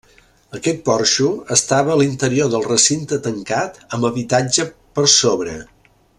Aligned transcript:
Aquest 0.59 0.79
porxo 0.87 1.27
estava 1.55 1.93
a 1.95 1.97
l'interior 1.99 2.49
del 2.55 2.65
recinte 2.71 3.21
tancat, 3.29 3.79
amb 3.99 4.09
habitatge 4.11 4.67
per 4.99 5.07
sobre. 5.19 5.59